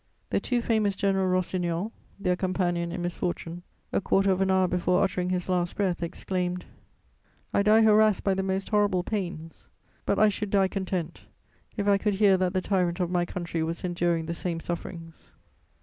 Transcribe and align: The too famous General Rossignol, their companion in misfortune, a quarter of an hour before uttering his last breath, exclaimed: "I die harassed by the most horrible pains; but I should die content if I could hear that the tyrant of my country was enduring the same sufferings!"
The 0.31 0.39
too 0.39 0.63
famous 0.63 0.95
General 0.95 1.27
Rossignol, 1.27 1.91
their 2.19 2.35
companion 2.35 2.91
in 2.91 3.03
misfortune, 3.03 3.61
a 3.93 4.01
quarter 4.01 4.31
of 4.31 4.41
an 4.41 4.49
hour 4.49 4.67
before 4.67 5.03
uttering 5.03 5.29
his 5.29 5.47
last 5.47 5.75
breath, 5.75 6.01
exclaimed: 6.01 6.65
"I 7.53 7.61
die 7.61 7.83
harassed 7.83 8.23
by 8.23 8.33
the 8.33 8.41
most 8.41 8.69
horrible 8.69 9.03
pains; 9.03 9.69
but 10.07 10.17
I 10.17 10.27
should 10.29 10.49
die 10.49 10.69
content 10.69 11.27
if 11.77 11.87
I 11.87 11.99
could 11.99 12.15
hear 12.15 12.35
that 12.37 12.53
the 12.53 12.61
tyrant 12.61 12.99
of 12.99 13.11
my 13.11 13.25
country 13.25 13.61
was 13.61 13.83
enduring 13.83 14.25
the 14.25 14.33
same 14.33 14.59
sufferings!" 14.59 15.35